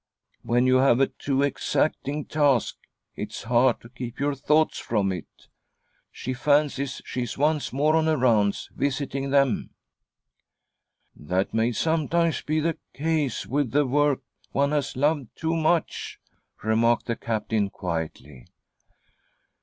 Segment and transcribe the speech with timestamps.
[0.51, 2.25] "When you• 'have a too exacting.
[2.25, 2.75] task,
[3.15, 5.47] it's hard to keep your thoughts from it.
[6.11, 9.69] She fancies she is once more on her rounds, visiting them."
[11.15, 14.21] —»!14 THY SOUL SHALL BEAR WITNESS!" That m^y sometimes be the case with a work
[14.51, 16.17] one has loved too much,"
[16.63, 18.47] remarked the Captain quietly.